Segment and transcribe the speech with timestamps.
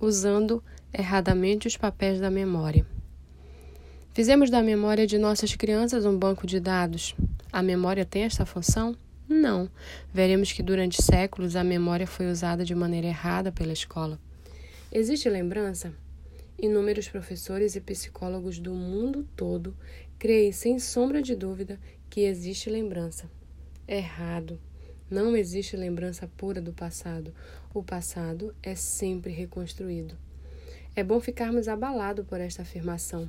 [0.00, 0.62] usando
[0.92, 2.86] erradamente os papéis da memória.
[4.12, 7.16] Fizemos da memória de nossas crianças um banco de dados.
[7.52, 8.96] A memória tem esta função?
[9.28, 9.68] Não.
[10.12, 14.20] Veremos que durante séculos a memória foi usada de maneira errada pela escola.
[14.92, 15.92] Existe lembrança?
[16.56, 19.76] Inúmeros professores e psicólogos do mundo todo
[20.18, 23.28] creem, sem sombra de dúvida, que existe lembrança.
[23.88, 24.58] Errado.
[25.10, 27.34] Não existe lembrança pura do passado.
[27.74, 30.16] O passado é sempre reconstruído.
[30.96, 33.28] É bom ficarmos abalados por esta afirmação.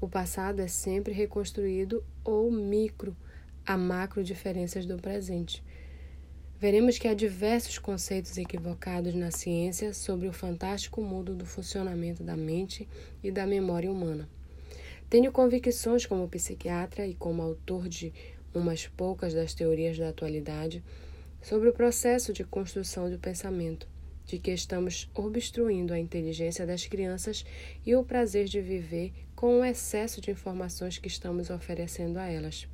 [0.00, 3.16] O passado é sempre reconstruído ou micro
[3.64, 5.62] a macro diferenças do presente.
[6.58, 12.36] Veremos que há diversos conceitos equivocados na ciência sobre o fantástico mundo do funcionamento da
[12.36, 12.88] mente
[13.22, 14.28] e da memória humana.
[15.08, 18.12] Tenho convicções como psiquiatra e como autor de
[18.54, 20.82] umas poucas das teorias da atualidade
[21.42, 23.86] sobre o processo de construção do pensamento,
[24.24, 27.44] de que estamos obstruindo a inteligência das crianças
[27.84, 32.66] e o prazer de viver com o excesso de informações que estamos oferecendo a elas.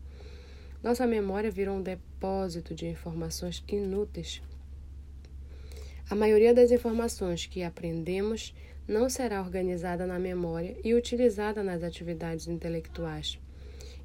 [0.83, 4.41] Nossa memória virou um depósito de informações inúteis.
[6.09, 8.55] A maioria das informações que aprendemos
[8.87, 13.39] não será organizada na memória e utilizada nas atividades intelectuais.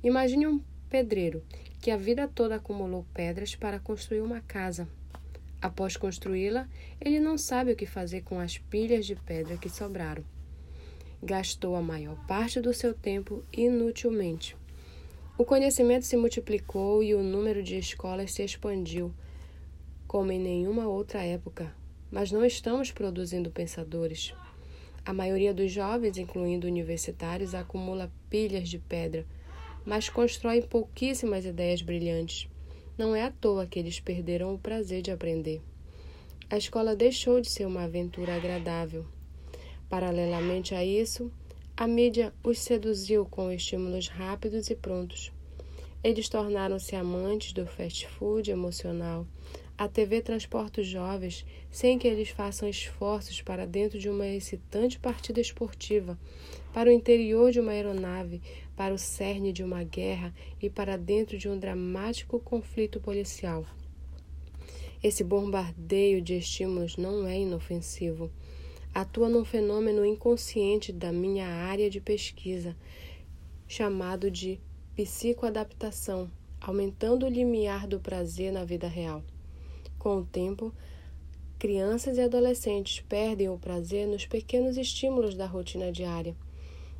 [0.03, 1.43] Imagine um pedreiro
[1.81, 4.87] que a vida toda acumulou pedras para construir uma casa.
[5.61, 6.67] Após construí-la,
[6.99, 10.23] ele não sabe o que fazer com as pilhas de pedra que sobraram.
[11.21, 14.55] Gastou a maior parte do seu tempo inutilmente.
[15.37, 19.13] O conhecimento se multiplicou e o número de escolas se expandiu,
[20.07, 21.75] como em nenhuma outra época,
[22.09, 24.33] mas não estamos produzindo pensadores.
[25.05, 29.25] A maioria dos jovens, incluindo universitários, acumula pilhas de pedra,
[29.85, 32.49] mas constrói pouquíssimas ideias brilhantes.
[32.97, 35.61] Não é à toa que eles perderam o prazer de aprender.
[36.49, 39.05] A escola deixou de ser uma aventura agradável.
[39.89, 41.31] Paralelamente a isso,
[41.77, 45.31] a mídia os seduziu com estímulos rápidos e prontos.
[46.03, 49.27] Eles tornaram-se amantes do fast food emocional.
[49.77, 54.97] A TV transporta os jovens sem que eles façam esforços para dentro de uma excitante
[54.97, 56.17] partida esportiva,
[56.73, 58.41] para o interior de uma aeronave,
[58.75, 63.65] para o cerne de uma guerra e para dentro de um dramático conflito policial.
[65.03, 68.31] Esse bombardeio de estímulos não é inofensivo
[68.95, 72.77] atua num fenômeno inconsciente da minha área de pesquisa,
[73.67, 74.57] chamado de
[74.95, 76.31] psicoadaptação,
[76.61, 79.21] aumentando o limiar do prazer na vida real.
[80.05, 80.71] Com o tempo,
[81.57, 86.35] crianças e adolescentes perdem o prazer nos pequenos estímulos da rotina diária.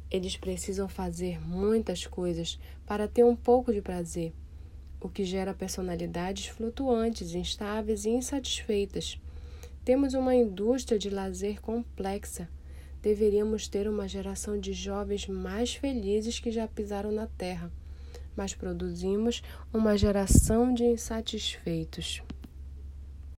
[0.10, 4.34] Eles precisam fazer muitas coisas para ter um pouco de prazer,
[5.00, 9.22] o que gera personalidades flutuantes, instáveis e insatisfeitas.
[9.84, 12.50] Temos uma indústria de lazer complexa.
[13.04, 17.72] Deveríamos ter uma geração de jovens mais felizes que já pisaram na terra,
[18.36, 22.24] mas produzimos uma geração de insatisfeitos.